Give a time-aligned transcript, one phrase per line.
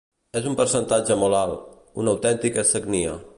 [0.39, 1.61] És un percentatge molt alt,
[2.05, 3.15] una autèntica sagnia.